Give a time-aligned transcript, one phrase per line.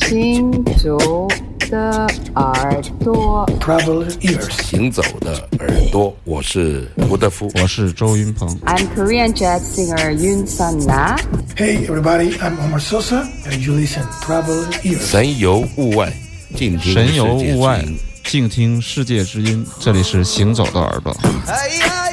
[0.00, 1.28] 行走
[1.70, 4.50] 的耳朵，Travel ears.
[4.62, 7.48] 行走的耳朵，我是吴德夫。
[7.54, 8.48] 我是周云鹏。
[8.66, 11.16] I'm Korean jazz singer Yoon Sun Na.
[11.56, 15.06] Hey everybody, I'm Omar Sosa, and you listen Travel ears.
[15.06, 16.12] 神游物外，
[16.56, 19.64] 静听神游物外音，静听世界之音。
[19.78, 21.16] 这里是行走的耳朵。
[21.46, 22.03] 哎呀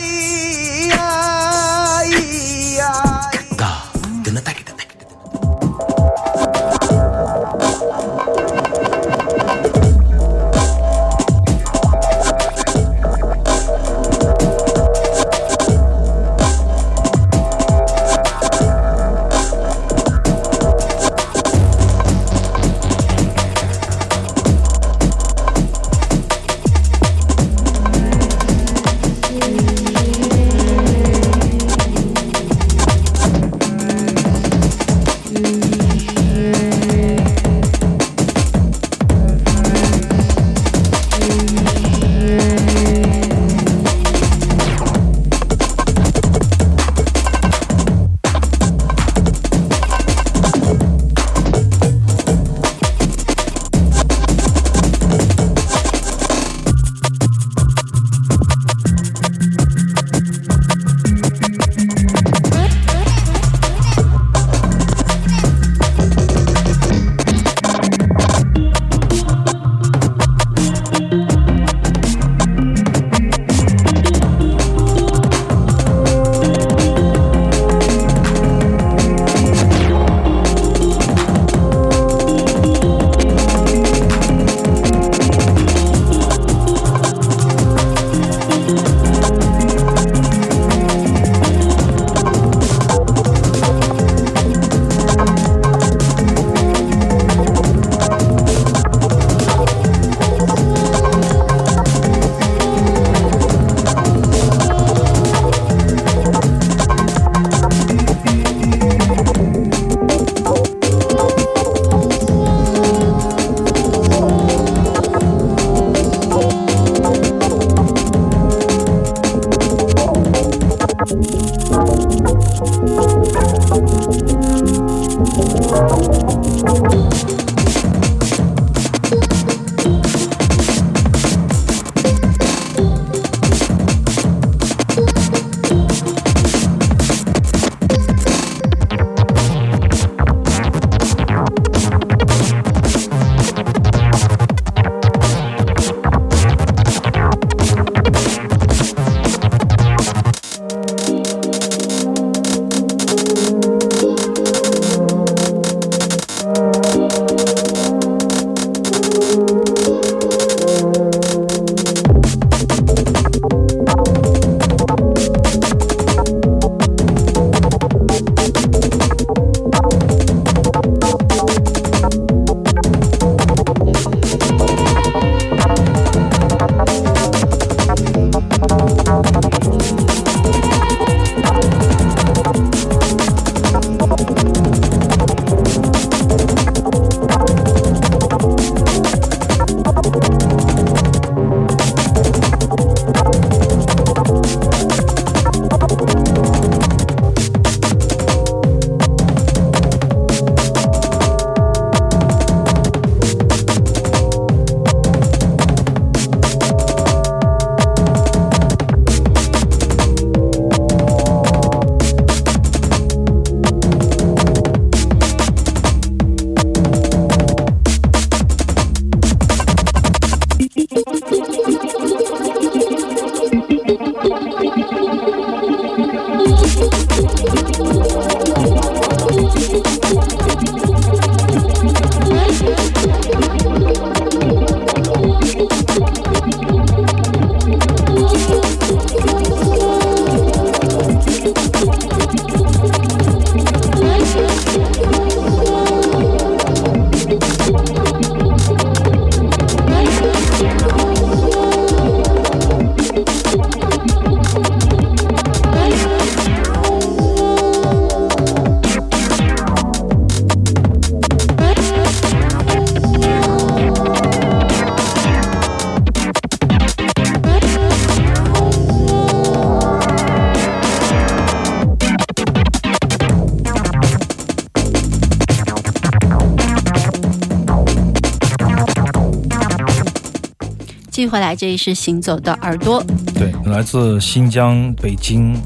[281.31, 283.01] 回来，这里是行走的耳朵。
[283.33, 285.57] 对，来自新疆、北京、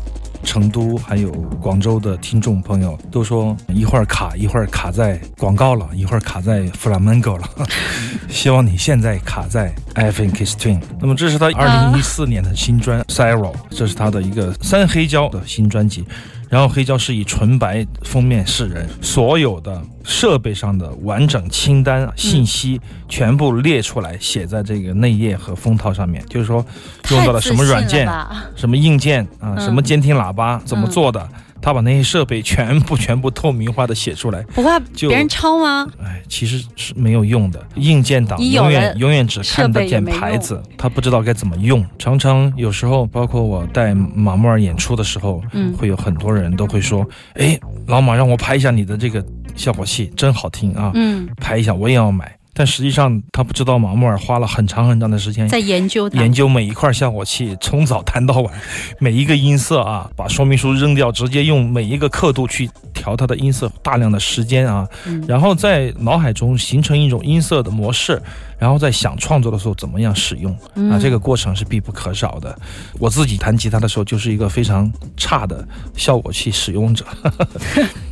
[0.44, 7.50] 成都还有广州的听众朋友都说，一会儿卡，一会儿卡在广告了，一会儿卡在 Flamenco 了。
[8.30, 10.80] 希望你现在卡在 I Think It's Twin。
[11.02, 16.06] 那么这是他二零一四年的新专《Zero》，这是他的一个三黑胶的新专辑。
[16.50, 26.24] 然后黑胶是以纯白封面示人，所有的设备上的完整清单信息全部列出来，写在这个内页和封套上面。
[26.30, 26.66] 就是说，
[27.12, 28.08] 用到了什么软件、
[28.56, 31.28] 什么硬件啊，什么监听喇叭怎么做的。
[31.66, 35.88] 他把那些设备全部全部透明化的写出来，不怕别人抄吗？
[36.00, 37.60] 哎，其实是没有用的。
[37.74, 41.84] 硬件党永远永远只看得见牌子，他不知道该怎么用。
[41.98, 47.04] 常常有时候，包括我带马木尔演出的时候，嗯，会有很多人都会说
[47.34, 49.26] ：“哎，老马，让我拍一下你的这个
[49.56, 52.32] 效果器，真好听啊！”嗯，拍一下，我也要买。
[52.58, 58.54] 但实际上，他不知道马木尔花了很长很长的时间在研究研究每一块效果器，从早弹到晚，
[58.98, 64.88] 每一个音色啊，把说明书扔掉，直接用每一个刻度去调它的音色，大量的时间啊，
[65.28, 68.22] 然后在脑海中形成一种音色的模式，
[68.58, 70.58] 然后在想创作的时候怎么样使用
[70.90, 72.58] 啊，这个过程是必不可少的。
[73.00, 75.68] 我自己弹吉他的时候就是一个非常差的
[75.98, 77.06] 效果器使用者。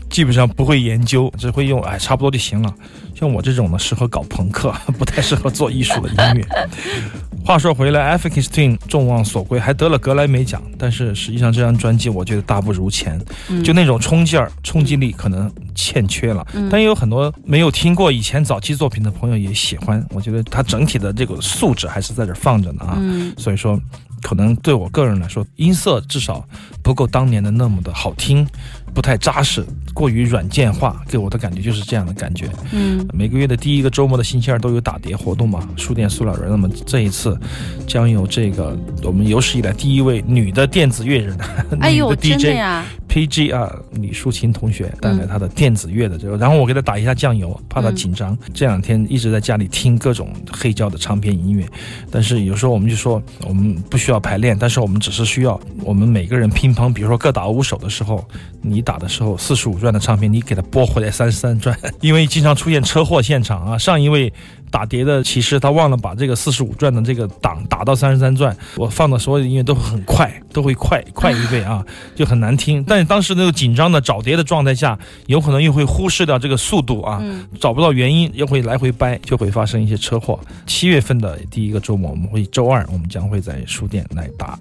[0.10, 2.72] 基本上不会研究，只会用，哎，差不多就行了。
[3.14, 6.48] 像我这种呢，适合搞朋克， 不太适合做艺术的音乐。
[7.46, 10.62] 话说回来 a f r i c a Twin 众望所归，还得了格莱美奖。
[10.78, 13.20] 但是实际上这张专辑，我觉得大不如前，
[13.64, 16.46] 就那种冲劲儿、冲击力可能欠缺了。
[16.72, 20.06] 但也有很多没有听过以前早期作品的朋友也喜欢。
[20.12, 22.98] 我觉得它整体的这个素质还是在这放着呢啊。
[23.38, 23.80] 所以说。
[24.26, 26.48] 可能对我个人来说，音色至少
[26.82, 28.48] 不够当年的那么的好听，
[28.94, 32.48] 不太扎实，过于软件化，给我的感觉就是这样的感觉。
[32.72, 36.50] 嗯，每个月的第一个周末的星期二都有打碟活动嘛，书店塑料人。
[36.50, 37.40] 那么这一次
[37.88, 41.38] 将有这个我们有史以来第一位女的电子乐人，
[41.82, 43.52] 哎呦，真的呀！P.G.
[43.52, 48.38] 啊，李淑琴同学带来她的电子乐的这个，然后我给她打一下酱油，怕她紧张。
[48.54, 51.68] 这两天一直在家里听各种黑胶的唱片音乐，
[52.10, 58.28] 但是有时候我们就说我们不需要排练，但是我们只是需要我们每个人乒乓，比如说各打五首的时候，
[58.62, 63.78] 你打的时候四十五转的唱片，你给它拨回来三十三转， 因为经常出现车祸现场啊。
[63.78, 64.32] 上一位。
[64.74, 71.86] 打碟的骑士他忘了把这个四十五转的这个档打到三十三转，我放的所有的音乐都会很快，都会快快一倍啊，
[72.16, 72.84] 就很难听。
[72.88, 74.98] 但是当时那个紧张的找碟的状态下，
[75.28, 77.22] 有可能又会忽视掉这个速度啊，
[77.60, 80.40] 找不到原因，又会来回掰，就会发生一些车祸。
[80.66, 84.58] 七月份的第一个周末，我们会周二，我们将会在书店来打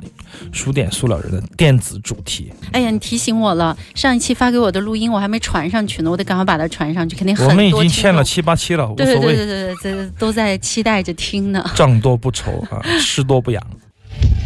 [0.52, 2.52] 书店塑料人的电子主题。
[2.72, 7.50] 哎呀，你提醒我了，上一期发给我的录音我还没传上去呢，我得赶快把它传上去，肯定很多。
[7.50, 9.06] 我们已经欠了七八期了，无所谓。
[9.06, 10.01] 对对对对对对。
[10.17, 11.63] 都在期待着听呢。
[11.75, 13.61] 账多不愁啊， 事多不痒。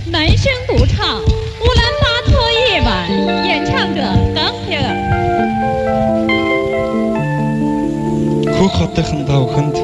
[0.07, 3.09] 男声独唱《乌兰巴托夜晚》，
[3.45, 4.01] 演唱者
[4.35, 4.79] 钢铁。
[8.61, 9.75] Хөх хотынхын давханд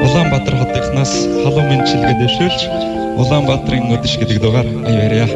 [0.00, 1.12] Улаанбаатар хотынхнаас
[1.44, 2.60] халуун мэнчилгээ дэвшүүлж
[3.20, 5.28] Улаанбаатарын өдөш гэдэг дугаар аяарья.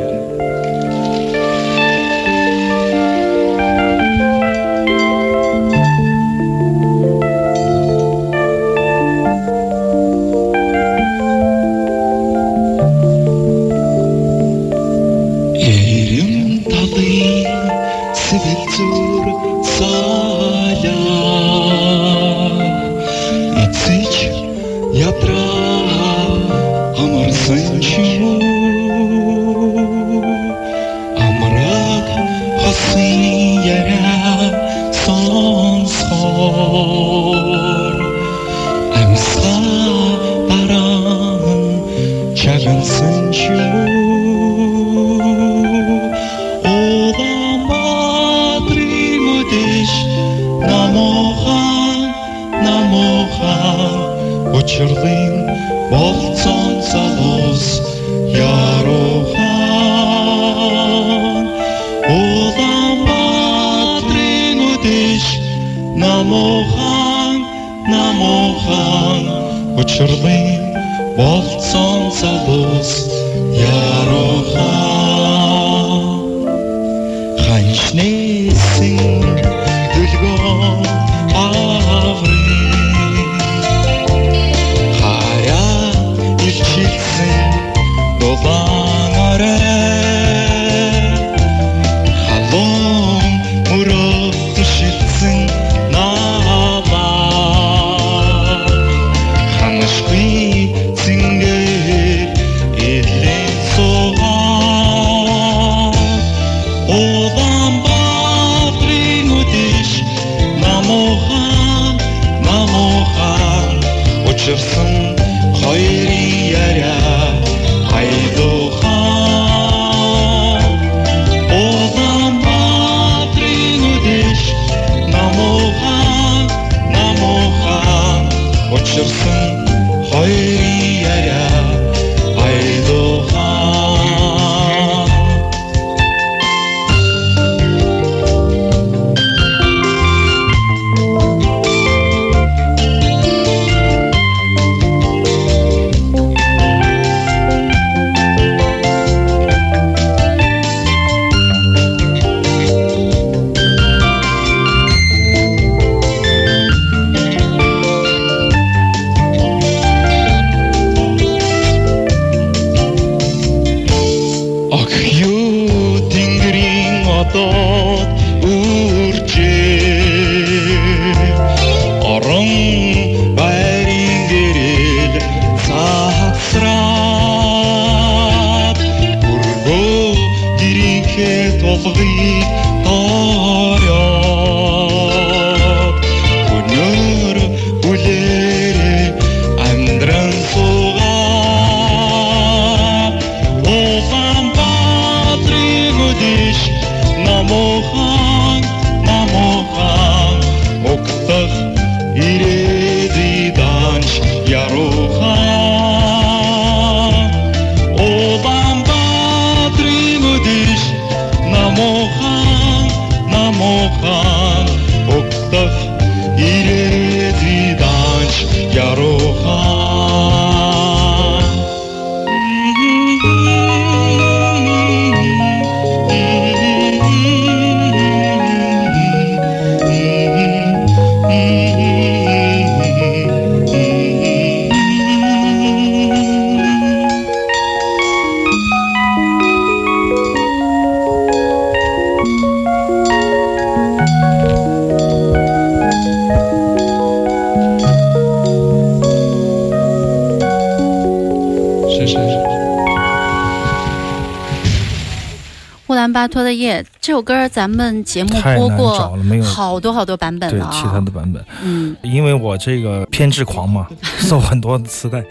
[256.19, 260.69] 巴托的夜》这首歌，咱们节目播过找了，没有好多好多版本了啊。
[260.69, 261.42] 对其他的版本。
[261.64, 265.23] 嗯，因为我这个偏执狂嘛，搜很多磁带，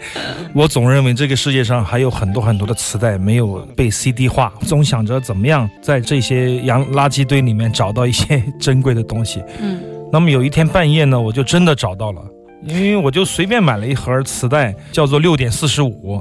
[0.55, 9.43] 我总认为这个世界上还有很多很多的磁带没有被 CD 化，总想着怎么样在这些洋垃圾堆里面找到一些珍贵的东西。
[9.61, 9.79] 嗯，
[10.11, 12.21] 那么有一天半夜呢，我就真的找到了，
[12.65, 16.19] 因为我就随便买了一盒磁带，叫做六点四十五，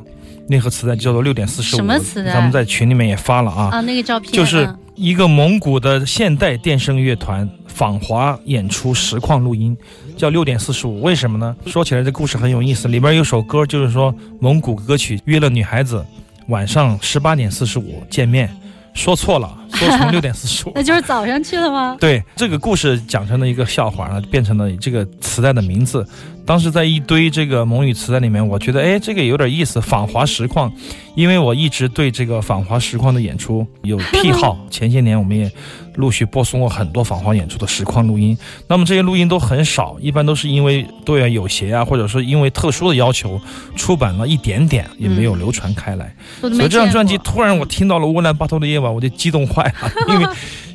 [0.49, 1.79] 那盒磁带叫做六点四十五。
[1.79, 3.69] 什么磁带咱们在群里面也发了啊。
[3.73, 9.77] 啊，那个照片就是嗯一个蒙古的现代电声乐团访华演出实况录音，
[10.17, 11.03] 叫六点四十五。
[11.03, 11.55] 为什么呢？
[11.67, 16.05] 说起来这故事很有意思，里边有首歌就是说蒙古歌曲约了女孩子
[16.49, 18.51] 晚上十八点四十五见面，
[18.93, 20.73] 说错了，说成 六点四十五。
[20.75, 21.97] 那就是早上去了吗？
[22.01, 26.05] 对这个故事讲成了一个笑话啊，变成了这个磁带的名字。
[26.49, 30.73] 当时在一堆这个蒙语磁带里面，我觉得哎，这个有点意思，访华实况，
[31.15, 34.59] 因为我一直对这个访华实况的演出有癖好。
[34.71, 35.53] 前些年我们也
[35.97, 38.35] 陆续播送过很多访华演出的实况录音，
[38.67, 43.39] 那么这些录音都很少，一般都是因为队员有协啊，或者说因为特殊的要求，
[43.77, 46.17] 出版了一点点，也没有流传开来。
[46.41, 50.27] 所以这张专辑突然我听到了《乌兰巴托的夜晚》，我就激动坏了，因为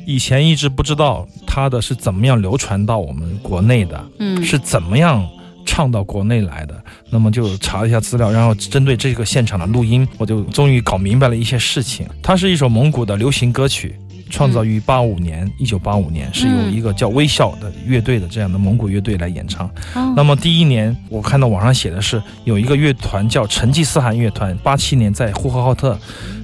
[0.06, 5.26] 以前一直不知道它的是怎么样流传到我们国内的，嗯是怎么样
[5.64, 6.74] 唱到国内来的。
[7.10, 12.06] 那么就查了一下资料，然后针对这个现场的录音，我就终于搞明白了一些事情。
[12.22, 13.94] 它是一首蒙古的流行歌曲。
[14.30, 19.68] 创造于八五年，一九八五年是由一个叫微笑的乐队的这样的蒙古乐队来演唱。
[19.94, 25.96] 哦那么第一年，我看到网上写的是有一个乐团叫成吉思汗乐团，八七年在呼和浩特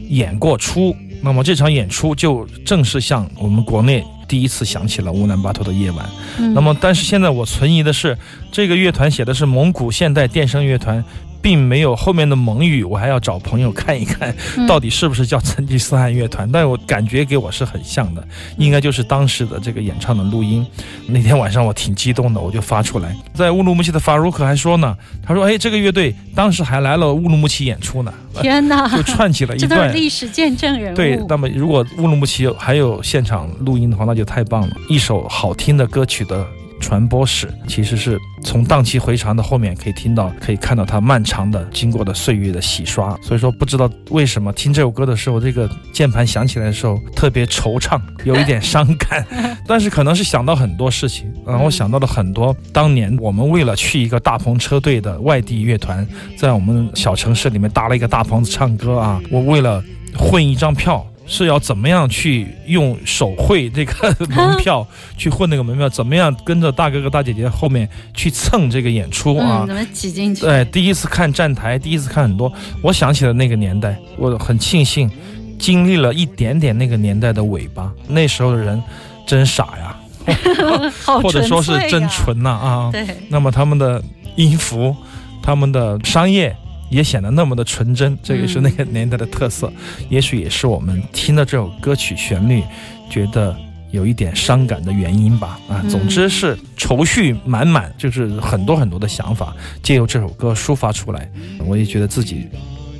[0.08, 0.94] 演过出。
[1.22, 6.08] 那么这场演出就正式向我们国内第一次想起了乌兰巴托的夜晚。
[6.38, 8.16] 嗯那么，但是现在我存疑的是，
[8.52, 11.04] 这个乐团写的是蒙古现代电声乐团。
[11.42, 16.50] 并没有后面的蒙语，我还要找朋友看一看，嗯 到底是不是叫成吉思汗乐团？
[16.50, 18.26] 但我感觉给我是很像的，
[18.58, 20.66] 应该就是当时的这个演唱的录音。
[21.06, 23.16] 那天晚上我挺激动的，我就发出来。
[23.34, 29.92] 在乌鲁木齐的法如克还说呢，他说：“哎，这个乐队当时还来了乌鲁木齐演出呢。”天哪， 就串起了一段。
[29.94, 30.96] 历史见证人物。
[30.96, 34.76] 对，那么如果乌鲁木齐还有现场录音的话，那就太棒了。
[34.88, 36.46] 一首好听的歌曲的
[36.80, 43.16] 传播史，其实是从荡气回肠的后面可以听到，可以看到它漫长的经过的岁月的洗刷。
[43.22, 49.24] 所以说，不知道为什么听这首歌的时候，这个键盘响起来的时候特别惆怅，有一点伤感。
[49.68, 56.06] 但是可能是想到很多事情，然后想到了很多当年我们为了去一个大篷车队的外地乐团，
[56.36, 59.84] 在我们小城市里面搭了一个大棚子唱歌啊，我为了
[60.16, 61.06] 混一张票。
[61.32, 64.84] 是要怎么样去用手绘这个 门票
[65.16, 65.88] 去混那个门票？
[65.88, 69.68] 怎么样跟着大哥哥大姐姐后面去蹭这个演出啊嗯，？
[69.68, 70.42] 怎么挤进去？
[70.42, 75.08] 对，第一次看站台，第一次看很多，我想起了那个年代，我很庆幸
[75.56, 77.92] 经历了一点点那个年代的尾巴。
[78.08, 78.82] 那时候的人
[79.24, 79.96] 真傻呀，
[81.22, 84.02] 或者说是真纯呐啊对，那么他们的
[84.34, 84.96] 音符，
[85.40, 86.56] 他们的商业
[86.90, 89.72] 也显得那么的纯真，这也是那个年代的特色。
[90.08, 92.62] 也许也是我们听到这首歌曲旋律，
[93.08, 93.56] 觉得
[93.92, 95.58] 有一点伤感的原因吧。
[95.68, 101.30] 啊，嗯总之是愁绪满满，就是很多很多的想法借由这首歌抒发出来。
[101.64, 102.48] 我也觉得自己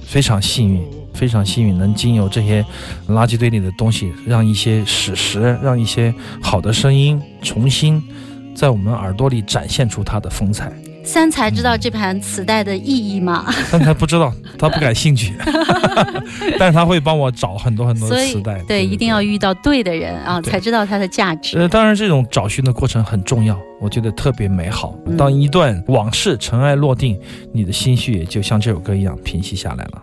[0.06, 0.82] 非常幸运。
[1.12, 2.64] 非常幸运，能经由这些
[3.08, 8.02] 垃圾堆里的东西，让一些史实，让一些好的声音重新
[8.54, 10.72] 在我们耳朵里展现出它的风采。
[11.10, 13.50] 三才知道这盘磁带的意义吗？
[13.68, 15.34] 三才不知道，他不感兴趣，
[16.56, 18.62] 但是他会帮我找很多很多的磁带。
[18.62, 21.58] 对，一定要遇到对的人啊，才知道它的价值。
[21.58, 24.94] 呃，当然，这种找寻的过程很重要，我觉得特别美好。
[25.06, 27.18] 嗯当一段往事尘埃落定，
[27.52, 30.02] 你的心绪也就像这首歌一样平息下来了。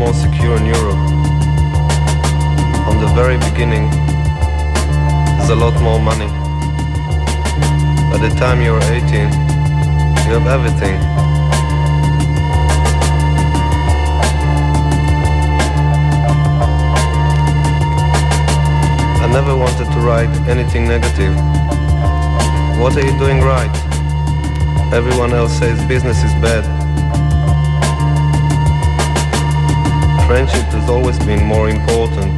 [0.00, 1.02] More secure in Europe.
[2.84, 3.90] From the very beginning,
[5.36, 6.26] there's a lot more money.
[8.10, 9.28] By the time you're 18,
[10.24, 10.96] you have everything.
[19.20, 21.36] I never wanted to write anything negative.
[22.80, 23.74] What are you doing right?
[24.94, 26.79] Everyone else says business is bad.
[30.30, 32.36] Friendship has always been more important.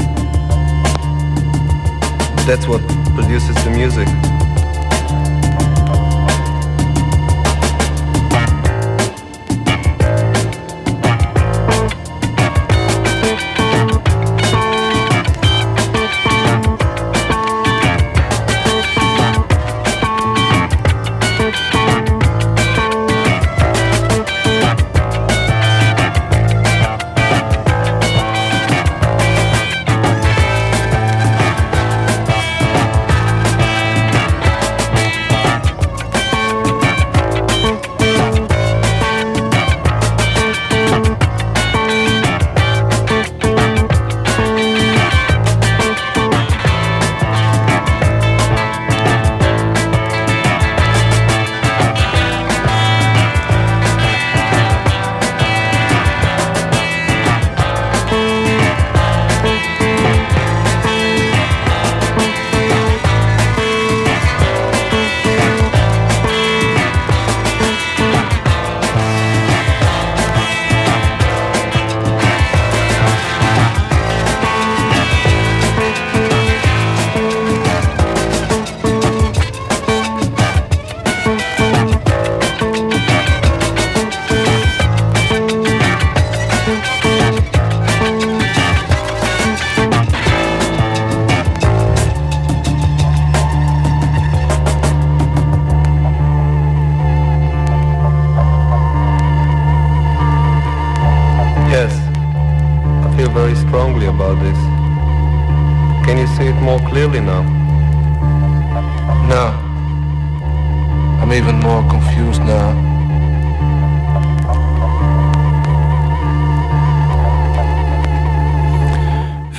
[2.46, 2.80] That's what
[3.14, 4.31] produces the music.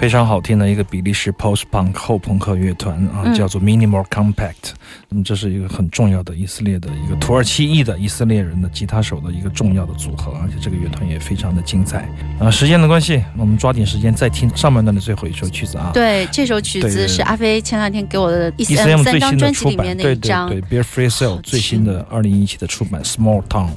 [0.04, 4.74] 非常好听的一个比利时 post punk 后朋克乐团啊，嗯叫做 Minimal Compact。
[5.08, 12.06] 那么这是一个很重要的以色列的一个土耳其裔的以色列人的吉他手的一个重要的组合，而且这个乐团也非常的精彩。
[12.38, 15.92] 啊，时间的关系，我们抓紧时间再听上半段的最后一首曲子啊。
[15.94, 23.70] 对，这首曲子是阿飞前两天给我的一 E 三三张专辑里面的一张，对对，Bear Free Sale 最新的二零一七的出版 Small Town。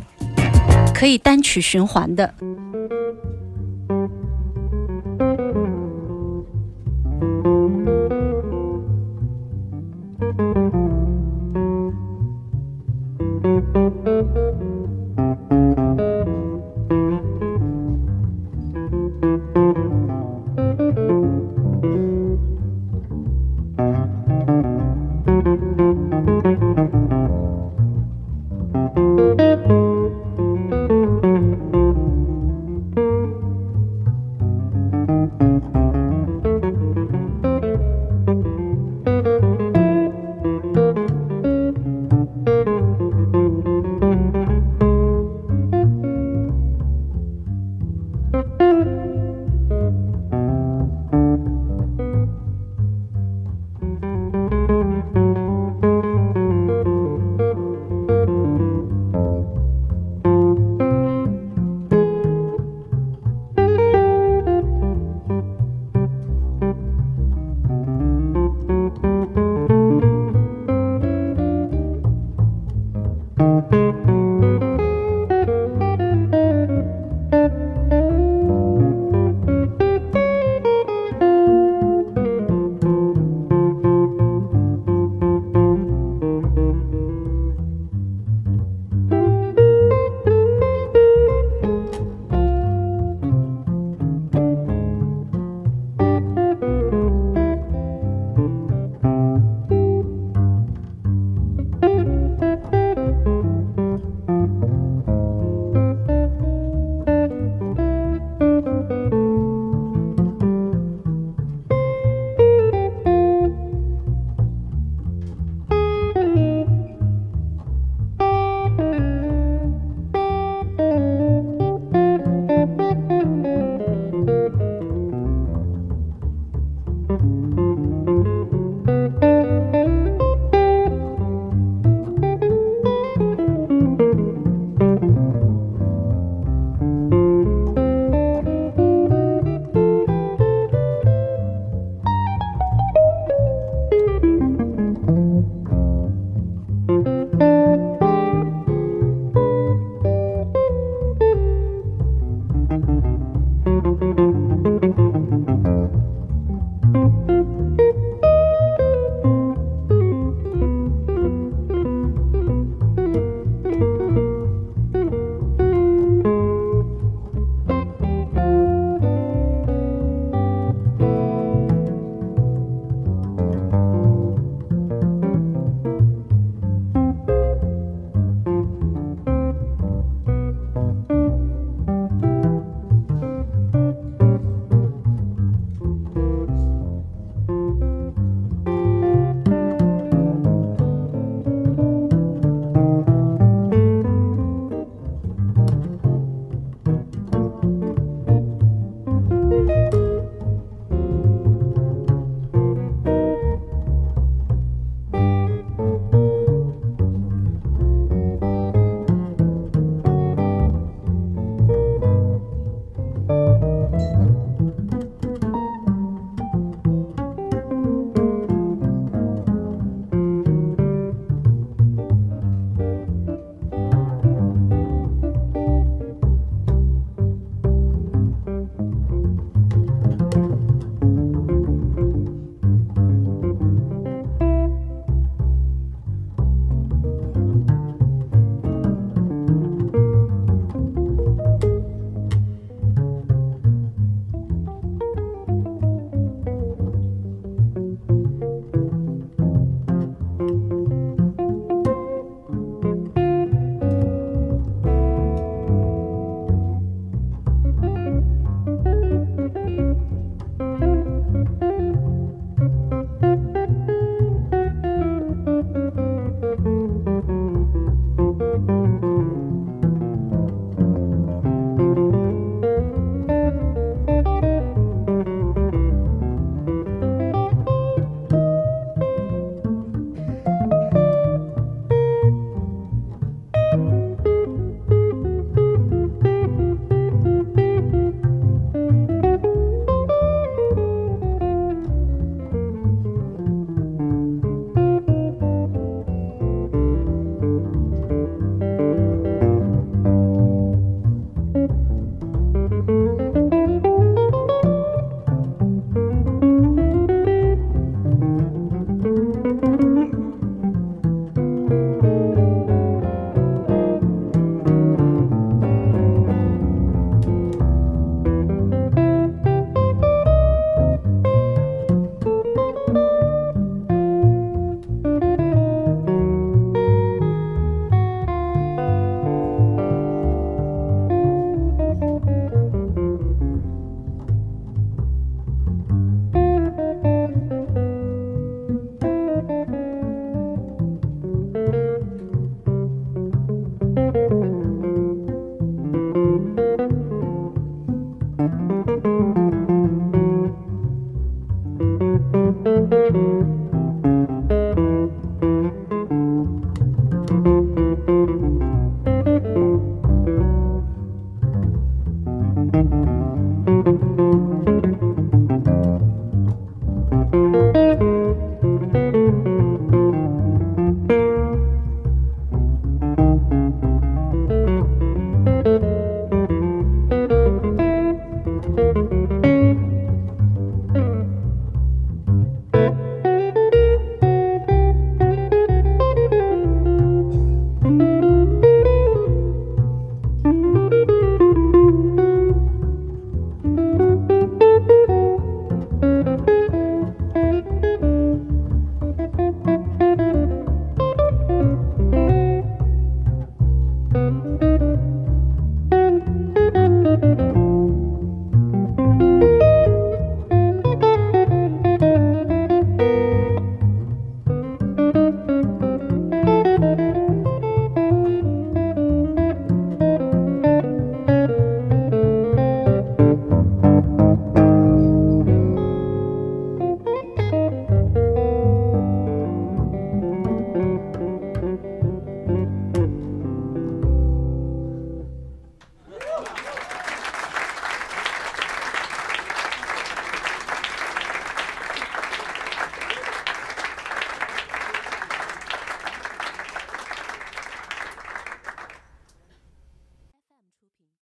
[0.93, 2.35] 可以单曲循环的。
[5.19, 5.76] Thank
[7.87, 8.16] thank you